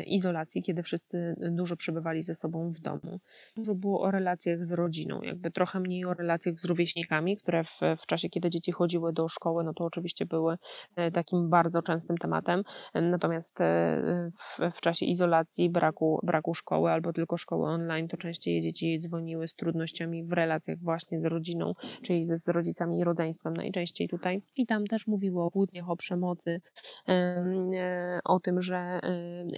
[0.05, 3.19] izolacji, kiedy wszyscy dużo przebywali ze sobą w domu.
[3.55, 7.79] Dużo było o relacjach z rodziną, jakby trochę mniej o relacjach z rówieśnikami, które w,
[7.97, 10.57] w czasie, kiedy dzieci chodziły do szkoły, no to oczywiście były
[11.13, 12.63] takim bardzo częstym tematem.
[12.93, 18.99] Natomiast w, w czasie izolacji, braku, braku szkoły albo tylko szkoły online, to częściej dzieci
[18.99, 23.53] dzwoniły z trudnościami w relacjach właśnie z rodziną, czy czyli z, z rodzicami i rodzeństwem
[23.53, 24.41] najczęściej tutaj.
[24.55, 26.61] I tam też mówiło o kłótniach, o przemocy,
[27.07, 28.99] e, o tym, że,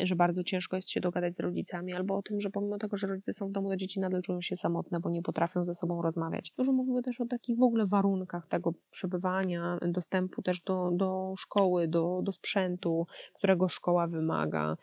[0.03, 3.07] że bardzo ciężko jest się dogadać z rodzicami, albo o tym, że pomimo tego, że
[3.07, 6.01] rodzice są w domu, to dzieci nadal czują się samotne, bo nie potrafią ze sobą
[6.01, 6.53] rozmawiać.
[6.57, 11.87] Dużo mówiły też o takich w ogóle warunkach tego przebywania, dostępu też do, do szkoły,
[11.87, 14.75] do, do sprzętu, którego szkoła wymaga.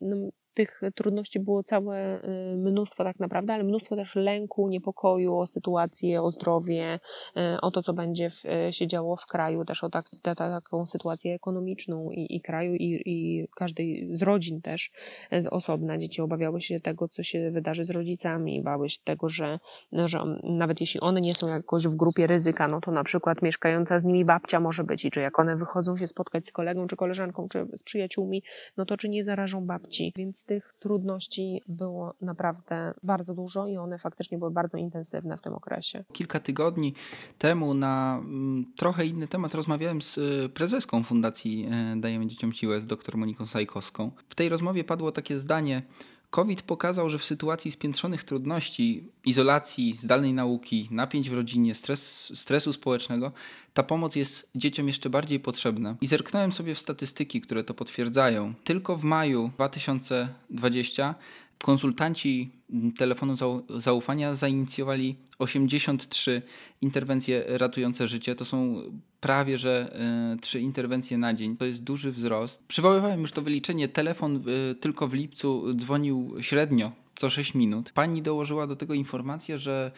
[0.00, 0.16] No,
[0.54, 6.22] tych trudności było całe y, mnóstwo tak naprawdę, ale mnóstwo też lęku, niepokoju o sytuację,
[6.22, 7.00] o zdrowie,
[7.36, 10.34] y, o to, co będzie w, y, się działo w kraju, też o tak, ta,
[10.34, 14.90] taką sytuację ekonomiczną i, i kraju, i, i, każdej z rodzin też
[15.32, 15.98] z osobna.
[15.98, 19.58] Dzieci obawiały się tego, co się wydarzy z rodzicami, bały się tego, że,
[19.92, 23.98] że nawet jeśli one nie są jakoś w grupie ryzyka, no to na przykład mieszkająca
[23.98, 26.96] z nimi babcia może być i czy jak one wychodzą się spotkać z kolegą, czy
[26.96, 28.42] koleżanką, czy z przyjaciółmi,
[28.76, 33.98] no to czy nie zarażą babci, więc tych trudności było naprawdę bardzo dużo i one
[33.98, 36.04] faktycznie były bardzo intensywne w tym okresie.
[36.12, 36.94] Kilka tygodni
[37.38, 42.80] temu na mm, trochę inny temat rozmawiałem z y, prezeską Fundacji y, Dajemy Dzieciom Siłę,
[42.80, 44.10] z dr Moniką Sajkowską.
[44.28, 45.82] W tej rozmowie padło takie zdanie,
[46.32, 52.72] COVID pokazał, że w sytuacji spiętrzonych trudności, izolacji, zdalnej nauki, napięć w rodzinie, stres, stresu
[52.72, 53.32] społecznego,
[53.74, 55.96] ta pomoc jest dzieciom jeszcze bardziej potrzebna.
[56.00, 58.54] I zerknąłem sobie w statystyki, które to potwierdzają.
[58.64, 61.14] Tylko w maju 2020
[61.62, 62.50] konsultanci
[62.96, 63.34] telefonu
[63.78, 66.42] zaufania zainicjowali 83
[66.80, 68.34] interwencje ratujące życie.
[68.34, 68.82] To są
[69.20, 69.96] prawie że
[70.34, 71.56] y, trzy interwencje na dzień.
[71.56, 72.64] To jest duży wzrost.
[72.68, 73.88] Przywoływałem już to wyliczenie.
[73.88, 77.92] Telefon y, tylko w lipcu dzwonił średnio co 6 minut.
[77.92, 79.92] Pani dołożyła do tego informację, że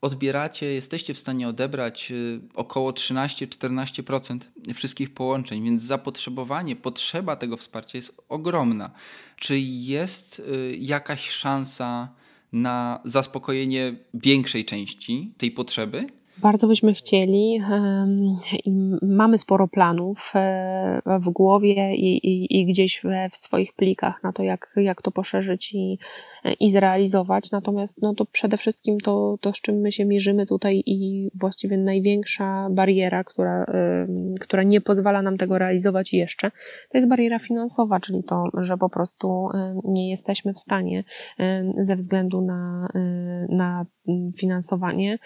[0.00, 4.38] odbieracie, jesteście w stanie odebrać y, około 13-14%
[4.74, 8.90] wszystkich połączeń, więc zapotrzebowanie, potrzeba tego wsparcia jest ogromna.
[9.36, 12.08] Czy jest y, jakaś szansa
[12.52, 16.06] na zaspokojenie większej części tej potrzeby?
[16.42, 17.62] Bardzo byśmy chcieli
[18.64, 18.72] i
[19.02, 24.32] mamy sporo planów e, w głowie i, i, i gdzieś w, w, swoich plikach na
[24.32, 25.98] to, jak, jak to poszerzyć i,
[26.60, 27.50] i zrealizować.
[27.50, 31.76] Natomiast no to przede wszystkim to, to, z czym my się mierzymy tutaj i właściwie
[31.76, 33.66] największa bariera, która,
[34.40, 36.50] która nie pozwala nam tego realizować jeszcze,
[36.90, 39.48] to jest bariera finansowa, czyli to, że po prostu
[39.84, 41.04] nie jesteśmy w stanie
[41.80, 42.88] ze względu na,
[43.48, 43.86] na
[44.36, 45.18] finansowanie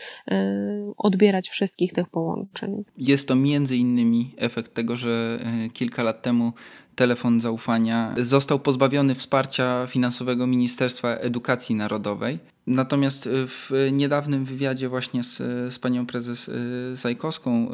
[1.03, 2.85] odbierać wszystkich tych połączeń.
[2.99, 6.53] Jest to między innymi efekt tego, że e, kilka lat temu
[6.95, 12.39] telefon zaufania został pozbawiony wsparcia finansowego Ministerstwa Edukacji Narodowej.
[12.67, 15.37] Natomiast w niedawnym wywiadzie właśnie z,
[15.75, 16.51] z panią prezes
[16.93, 17.69] Zajkowską,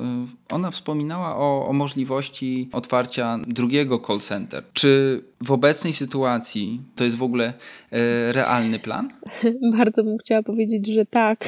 [0.48, 4.64] ona wspominała o, o możliwości otwarcia drugiego call center.
[4.72, 7.52] Czy w obecnej sytuacji to jest w ogóle
[7.92, 9.10] e, realny plan?
[9.78, 11.44] Bardzo bym chciała powiedzieć, że tak.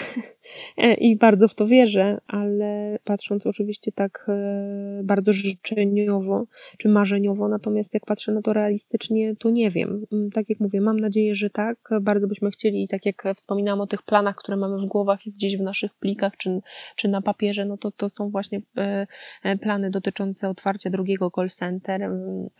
[0.76, 6.44] E, I bardzo w to wierzę, ale patrząc oczywiście tak e, bardzo życzeniowo
[6.78, 10.06] czy marzeniowo, natomiast jak patrzę na to realistycznie, to nie wiem.
[10.12, 11.78] Mm, tak jak mówię, mam nadzieję, że tak.
[12.00, 15.60] Bardzo byśmy chcieli, tak jak wspominałam o tych planach, które mamy w głowach, gdzieś w
[15.60, 16.60] naszych plikach czy,
[16.96, 22.10] czy na papierze, no to to są właśnie e, plany dotyczące otwarcia drugiego call center,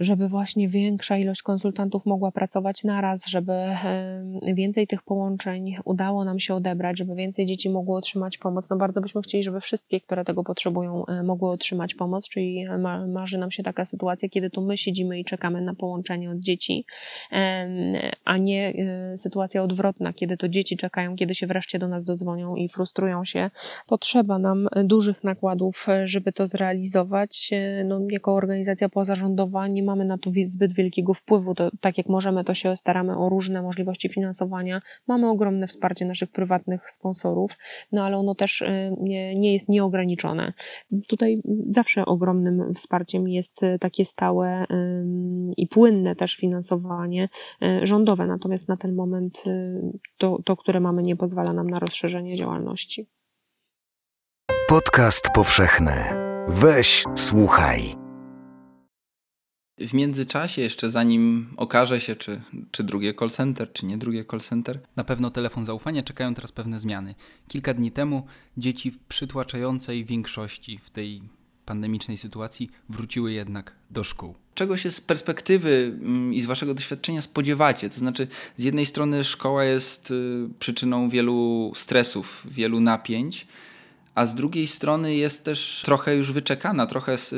[0.00, 3.52] żeby właśnie większa ilość konsultantów mogła pracować naraz, żeby
[4.54, 8.70] więcej tych połączeń udało nam się odebrać, żeby więcej dzieci mogło otrzymać pomoc.
[8.70, 12.64] No bardzo byśmy chcieli, żeby wszystkie, które tego potrzebują, e, mogły otrzymać pomoc, czyli
[13.08, 16.84] marzy nam się taka sytuacja, kiedy to my siedzimy i czekamy na połączenie od dzieci,
[18.24, 18.74] a nie
[19.16, 23.50] sytuacja odwrotna, kiedy to dzieci czekają, kiedy się wreszcie do nas dodzwonią i frustrują się.
[23.86, 27.50] Potrzeba nam dużych nakładów, żeby to zrealizować.
[27.84, 31.54] No, jako organizacja pozarządowa nie mamy na to zbyt wielkiego wpływu.
[31.54, 34.82] To, tak jak możemy, to się staramy o różne możliwości finansowania.
[35.06, 37.52] Mamy ogromne wsparcie naszych prywatnych sponsorów,
[37.92, 38.64] no ale ono też
[39.00, 40.52] nie, nie jest nieograniczone.
[41.08, 44.64] Tutaj zawsze ogromnym wsparciem jest takie stałe
[45.56, 47.28] i płynne też finansowanie
[47.82, 49.44] rządowe, natomiast na ten moment
[50.18, 53.06] to, to które mamy, nie pozwala nam na rozszerzenie działalności.
[54.68, 55.92] Podcast powszechny.
[56.48, 57.99] Weź, słuchaj.
[59.88, 64.40] W międzyczasie, jeszcze zanim okaże się, czy, czy drugie call center, czy nie drugie call
[64.40, 67.14] center, na pewno telefon zaufania czekają teraz pewne zmiany.
[67.48, 71.22] Kilka dni temu dzieci w przytłaczającej większości w tej
[71.66, 74.34] pandemicznej sytuacji wróciły jednak do szkół.
[74.54, 77.90] Czego się z perspektywy mm, i z Waszego doświadczenia spodziewacie?
[77.90, 83.46] To znaczy, z jednej strony szkoła jest y, przyczyną wielu stresów, wielu napięć
[84.14, 87.36] a z drugiej strony jest też trochę już wyczekana, trochę z, y,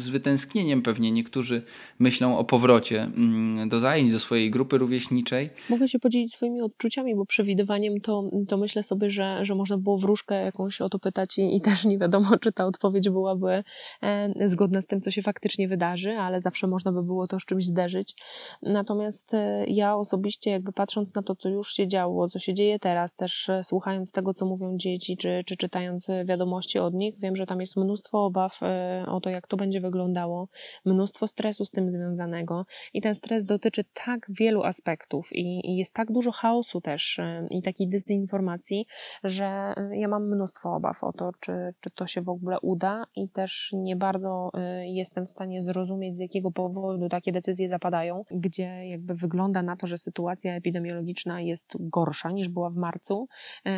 [0.00, 1.62] z wytęsknieniem pewnie niektórzy
[1.98, 5.50] myślą o powrocie mm, do zajęć, do swojej grupy rówieśniczej.
[5.70, 9.98] Mogę się podzielić swoimi odczuciami, bo przewidywaniem to, to myślę sobie, że, że można było
[9.98, 13.64] wróżkę jakąś o to pytać i, i też nie wiadomo, czy ta odpowiedź byłaby
[14.02, 17.44] e, zgodna z tym, co się faktycznie wydarzy, ale zawsze można by było to z
[17.44, 18.14] czymś zderzyć.
[18.62, 22.78] Natomiast e, ja osobiście jakby patrząc na to, co już się działo, co się dzieje
[22.78, 27.18] teraz, też e, słuchając tego, co mówią dzieci, czy, czy czytając czytając wiadomości od nich,
[27.18, 30.48] wiem, że tam jest mnóstwo obaw e, o to, jak to będzie wyglądało,
[30.84, 32.66] mnóstwo stresu z tym związanego.
[32.94, 37.62] I ten stres dotyczy tak wielu aspektów i, jest tak dużo chaosu też e, i
[37.62, 38.86] takiej dezinformacji,
[39.24, 43.04] że e, ja mam mnóstwo obaw o to, czy, czy to się w ogóle uda.
[43.16, 44.50] I też nie bardzo
[44.84, 49.86] jestem w stanie zrozumieć, z jakiego powodu takie decyzje zapadają, gdzie jakby wygląda na to,
[49.86, 53.28] że sytuacja epidemiologiczna jest gorsza niż była w marcu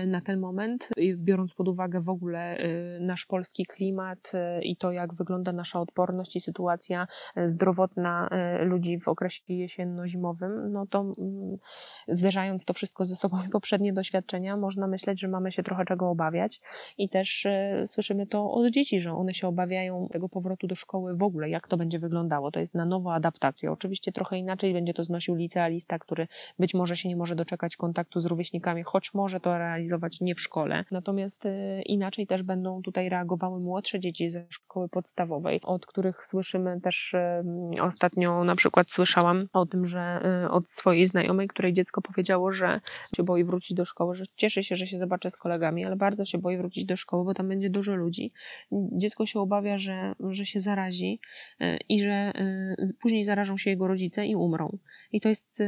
[0.06, 4.76] na ten moment, biorąc pod uwagę uwagę w ogóle y, nasz polski klimat y, i
[4.76, 8.29] to, jak wygląda nasza odporność i sytuacja y, zdrowotna
[8.61, 11.57] ludzi w okresie jesienno-zimowym, no to mm,
[12.09, 16.11] zderzając to wszystko ze sobą i poprzednie doświadczenia, można myśleć, że mamy się trochę czego
[16.11, 16.61] obawiać
[16.98, 17.46] i też
[17.87, 21.68] słyszymy to od dzieci, że one się obawiają tego powrotu do szkoły w ogóle, jak
[21.68, 22.50] to będzie wyglądało.
[22.50, 23.72] To jest na nowo adaptacja.
[23.72, 28.20] Oczywiście trochę inaczej będzie to znosił licealista, który być może się nie może doczekać kontaktu
[28.20, 30.85] z rówieśnikami, choć może to realizować nie w szkole.
[30.90, 31.44] Natomiast
[31.86, 37.14] Inaczej też będą tutaj reagowały młodsze dzieci ze szkoły podstawowej, od których słyszymy też
[37.82, 42.80] ostatnio na przykład słyszałam o tym, że y, od swojej znajomej, której dziecko powiedziało, że
[43.16, 46.24] się boi wrócić do szkoły, że cieszy się, że się zobaczy z kolegami, ale bardzo
[46.24, 48.32] się boi wrócić do szkoły, bo tam będzie dużo ludzi.
[48.72, 51.20] Dziecko się obawia, że, że się zarazi
[51.60, 52.32] y, i że
[52.80, 54.78] y, później zarażą się jego rodzice i umrą.
[55.12, 55.62] I to jest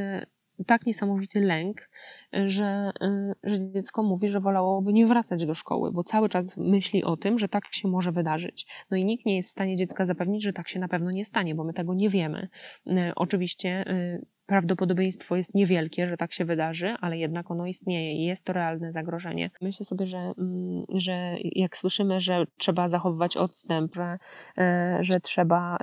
[0.65, 1.89] tak niesamowity lęk,
[2.33, 7.03] że, y, że dziecko mówi, że wolałoby nie wracać do szkoły, bo cały czas myśli
[7.03, 8.67] o tym, że tak się może wydarzyć.
[8.91, 11.25] No i nikt nie jest w stanie dziecka zapewnić, że tak się na pewno nie
[11.25, 12.47] stanie, bo my tego nie wiemy.
[12.87, 18.25] Y, oczywiście y, prawdopodobieństwo jest niewielkie, że tak się wydarzy, ale jednak ono istnieje i
[18.25, 19.51] jest to realne zagrożenie.
[19.61, 24.17] Myślę sobie, że, mm, że jak słyszymy, że trzeba zachowywać odstęp, że,
[24.99, 25.77] że trzeba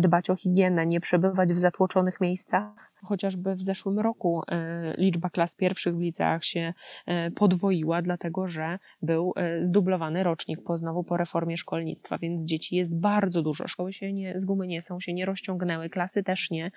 [0.00, 4.42] dbać o higienę, nie przebywać w zatłoczonych miejscach, chociażby w zeszłym roku
[4.98, 6.74] liczba klas pierwszych w liceach się
[7.06, 12.76] e, podwoiła, dlatego że był e, zdublowany rocznik po znowu po reformie szkolnictwa, więc dzieci
[12.76, 13.68] jest bardzo dużo.
[13.68, 16.70] Szkoły się nie, z gumy nie są, się nie rozciągnęły, klasy też nie.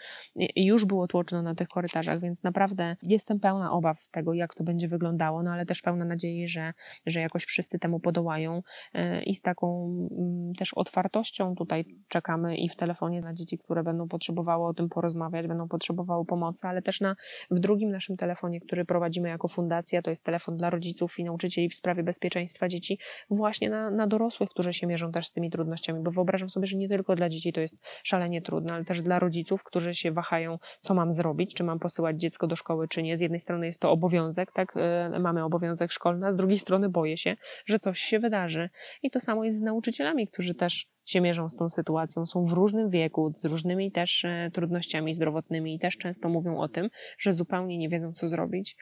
[0.55, 4.87] Już było tłoczno na tych korytarzach, więc naprawdę jestem pełna obaw tego, jak to będzie
[4.87, 6.73] wyglądało, no ale też pełna nadziei, że,
[7.05, 8.61] że jakoś wszyscy temu podołają.
[8.93, 13.83] E, i z taką mm, też otwartością tutaj czekamy i w telefonie na dzieci, które
[13.83, 17.15] będą potrzebowały o tym porozmawiać, będą potrzebowały pomocy, ale też na,
[17.51, 21.69] w drugim naszym telefonie, który prowadzimy jako fundacja, to jest telefon dla rodziców i nauczycieli
[21.69, 22.99] w sprawie bezpieczeństwa dzieci,
[23.29, 26.77] właśnie na, na dorosłych, którzy się mierzą też z tymi trudnościami, bo wyobrażam sobie, że
[26.77, 30.59] nie tylko dla dzieci to jest szalenie trudne, ale też dla rodziców, którzy się wahają,
[30.81, 33.17] co mam zrobić, czy mam posyłać dziecko do szkoły, czy nie.
[33.17, 34.73] Z jednej strony jest to obowiązek, tak,
[35.11, 38.69] yy, mamy obowiązek szkolny, a z drugiej strony boję się, że coś się wydarzy.
[39.03, 42.51] I to samo jest z nauczycielami, którzy też się mierzą z tą sytuacją, są w
[42.51, 47.33] różnym wieku, z różnymi też e, trudnościami zdrowotnymi i też często mówią o tym, że
[47.33, 48.77] zupełnie nie wiedzą, co zrobić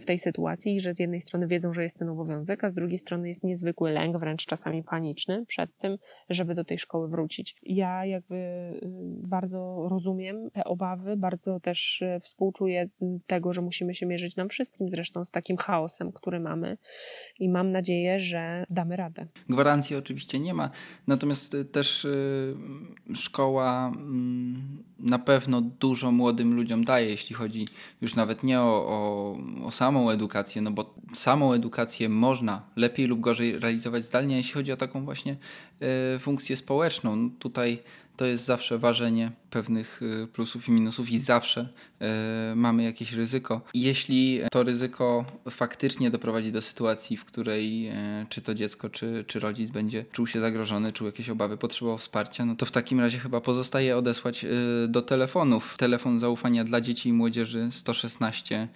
[0.00, 2.98] w tej sytuacji że z jednej strony wiedzą, że jest ten obowiązek, a z drugiej
[2.98, 5.98] strony jest niezwykły lęk, wręcz czasami paniczny przed tym,
[6.30, 7.56] żeby do tej szkoły wrócić.
[7.62, 8.80] Ja jakby y,
[9.28, 12.88] bardzo rozumiem te obawy, bardzo też e, współczuję
[13.26, 16.78] tego, że musimy się mierzyć nam wszystkim zresztą z takim chaosem, który mamy
[17.38, 19.26] i mam nadzieję, że damy radę.
[19.48, 20.70] Gwarancji oczywiście nie ma,
[21.06, 22.56] natomiast Natomiast też y,
[23.14, 27.66] szkoła mm, na pewno dużo młodym ludziom daje, jeśli chodzi
[28.00, 33.20] już nawet nie o, o, o, samą edukację, no bo samą edukację można lepiej lub
[33.20, 35.36] gorzej realizować zdalnie, jeśli chodzi o taką właśnie
[36.16, 37.82] y, funkcję społeczną, tutaj
[38.16, 41.68] to jest zawsze ważenie pewnych y, plusów i minusów i zawsze
[42.52, 43.60] y, mamy jakieś ryzyko.
[43.74, 49.40] Jeśli to ryzyko faktycznie doprowadzi do sytuacji, w której y, czy to dziecko, czy, czy
[49.40, 53.18] rodzic będzie czuł się zagrożony, czuł jakieś obawy, potrzebował wsparcia, no to w takim razie
[53.18, 54.46] chyba pozostaje odesłać
[54.88, 55.76] do telefonów.
[55.78, 58.68] Telefon zaufania dla dzieci i młodzieży 116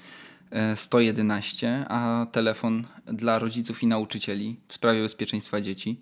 [0.75, 6.01] 111, a telefon dla rodziców i nauczycieli w sprawie bezpieczeństwa dzieci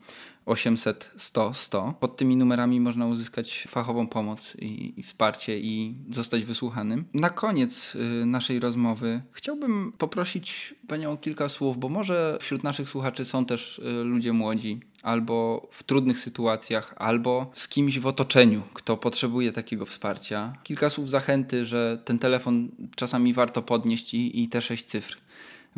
[0.48, 1.94] 800 100 100.
[2.00, 7.04] Pod tymi numerami można uzyskać fachową pomoc i, i, wsparcie i zostać wysłuchanym.
[7.14, 12.88] Na koniec y, naszej rozmowy chciałbym poprosić Panią o kilka słów, bo może wśród naszych
[12.88, 18.62] słuchaczy są też y, ludzie młodzi, albo w trudnych sytuacjach, albo z kimś w otoczeniu,
[18.74, 20.56] kto potrzebuje takiego wsparcia.
[20.62, 25.18] Kilka słów zachęty, że ten telefon czasami warto podnieść i, i te sześć cyfr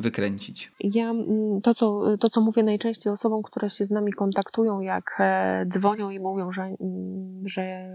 [0.00, 0.72] wykręcić?
[0.80, 5.16] Ja mm, to co, to, co mówię najczęściej osobom, które się z nami kontaktują, jak
[5.18, 7.88] e, dzwonią i mówią, że, mm, że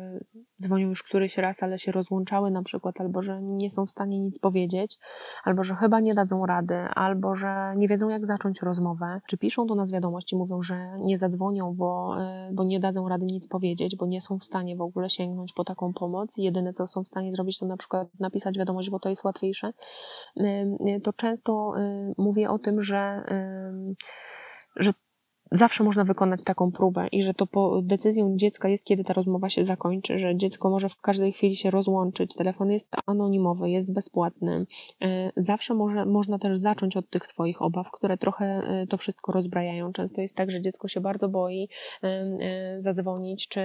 [0.62, 4.20] dzwonią już któryś raz, ale się rozłączały na przykład, albo że nie są w stanie
[4.20, 4.98] nic powiedzieć,
[5.44, 9.66] albo że chyba nie dadzą rady, albo że nie wiedzą, jak zacząć rozmowę, czy piszą
[9.68, 13.96] do nas wiadomości, mówią, że nie zadzwonią, bo, e, bo nie dadzą rady nic powiedzieć,
[13.96, 16.38] bo nie są w stanie w ogóle sięgnąć po taką pomoc.
[16.38, 19.74] Jedyne, co są w stanie zrobić, to na przykład napisać wiadomość, bo to jest łatwiejsze.
[21.04, 21.74] To często
[22.18, 23.24] mówię o tym, że,
[24.76, 24.94] że
[25.52, 29.50] zawsze można wykonać taką próbę i że to po decyzją dziecka jest, kiedy ta rozmowa
[29.50, 34.66] się zakończy, że dziecko może w każdej chwili się rozłączyć, telefon jest anonimowy, jest bezpłatny.
[35.02, 39.32] E, zawsze może, można też zacząć od tych swoich obaw, które trochę e, to wszystko
[39.32, 39.94] rozbrajają.
[39.94, 41.70] Często jest tak, że dziecko się bardzo boi
[42.04, 43.62] e, zadzwonić, czy,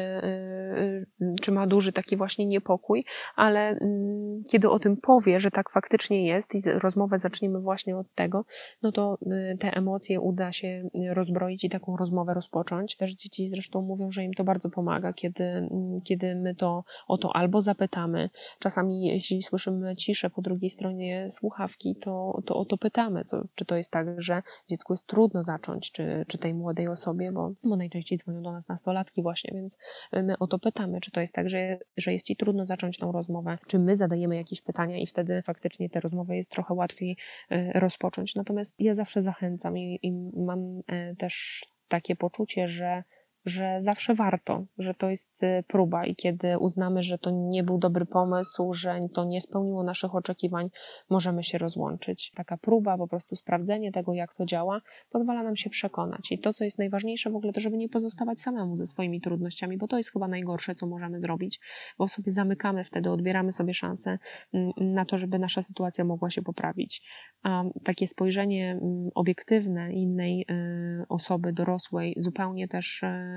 [1.42, 3.04] czy ma duży taki właśnie niepokój,
[3.36, 8.06] ale mm, kiedy o tym powie, że tak faktycznie jest i rozmowę zaczniemy właśnie od
[8.14, 8.44] tego,
[8.82, 9.18] no to
[9.60, 12.96] te emocje uda się rozbroić taką rozmowę rozpocząć.
[12.96, 17.18] Też dzieci zresztą mówią, że im to bardzo pomaga, kiedy, mm, kiedy my to o
[17.18, 18.30] to albo zapytamy.
[18.58, 23.64] Czasami, jeśli słyszymy ciszę po drugiej stronie słuchawki, to, to o to pytamy, co, czy
[23.64, 27.76] to jest tak, że dziecku jest trudno zacząć, czy, czy tej młodej osobie, bo, bo
[27.76, 29.78] najczęściej dzwonią do nas nastolatki właśnie, więc
[30.12, 33.12] my o to pytamy, czy to jest tak, że, że jest ci trudno zacząć tą
[33.12, 37.16] rozmowę, czy my zadajemy jakieś pytania i wtedy faktycznie tę rozmowę jest trochę łatwiej
[37.50, 38.34] e, rozpocząć.
[38.34, 41.59] Natomiast ja zawsze zachęcam i, i mam e, też
[41.90, 43.04] takie poczucie, że
[43.44, 47.78] że zawsze warto, że to jest y, próba i kiedy uznamy, że to nie był
[47.78, 50.70] dobry pomysł, że to nie spełniło naszych oczekiwań,
[51.10, 52.32] możemy się rozłączyć.
[52.34, 54.80] Taka próba, po prostu sprawdzenie tego, jak to działa,
[55.10, 56.32] pozwala nam się przekonać.
[56.32, 59.78] I to, co jest najważniejsze w ogóle, to żeby nie pozostawać samemu ze swoimi trudnościami,
[59.78, 61.60] bo to jest chyba najgorsze, co możemy zrobić,
[61.98, 64.18] bo sobie zamykamy wtedy, odbieramy sobie szansę
[64.54, 67.02] mm, na to, żeby nasza sytuacja mogła się poprawić.
[67.42, 73.29] A takie spojrzenie mm, obiektywne innej y, osoby dorosłej, zupełnie też y,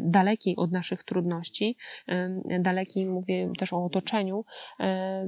[0.00, 1.76] dalekiej od naszych trudności,
[2.06, 4.44] e, dalekiej, mówię też o otoczeniu,
[4.80, 5.26] e,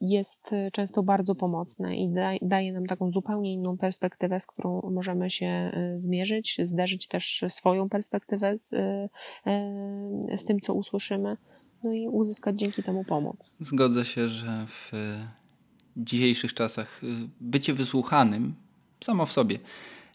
[0.00, 5.72] jest często bardzo pomocne i daje nam taką zupełnie inną perspektywę, z którą możemy się
[5.96, 8.70] zmierzyć, zderzyć też swoją perspektywę z,
[10.36, 11.36] z tym, co usłyszymy,
[11.82, 13.56] no i uzyskać dzięki temu pomoc.
[13.60, 14.92] Zgodzę się, że w
[15.96, 17.00] dzisiejszych czasach
[17.40, 18.54] bycie wysłuchanym
[19.00, 19.58] samo w sobie